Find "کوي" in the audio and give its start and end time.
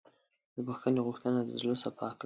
2.17-2.19